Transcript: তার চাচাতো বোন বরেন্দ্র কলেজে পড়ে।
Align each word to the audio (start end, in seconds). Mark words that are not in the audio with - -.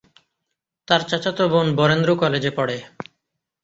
তার 0.87 1.01
চাচাতো 1.09 1.43
বোন 1.49 1.67
বরেন্দ্র 1.75 2.09
কলেজে 2.15 2.51
পড়ে। 2.57 2.77